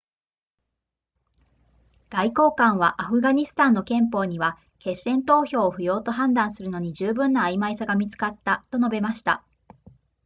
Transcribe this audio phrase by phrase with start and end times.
[2.09, 9.45] 外交官はアフガニスタンの憲法には決戦投票を不要と判断するのに十分な曖昧さが見つかったと述べました